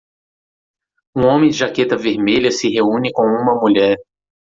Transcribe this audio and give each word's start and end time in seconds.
Um 1.15 1.25
homem 1.27 1.51
de 1.51 1.57
jaqueta 1.57 1.95
vermelha 1.95 2.49
se 2.51 2.67
reúne 2.67 3.11
com 3.13 3.21
uma 3.21 3.53
mulher. 3.61 3.97